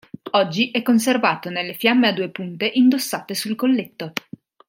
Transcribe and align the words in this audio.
Oggi 0.31 0.71
è 0.71 0.81
conservato 0.81 1.51
nelle 1.51 1.75
fiamme 1.75 2.07
a 2.07 2.11
due 2.11 2.29
punte 2.31 2.65
indossate 2.65 3.35
sul 3.35 3.53
colletto. 3.53 4.13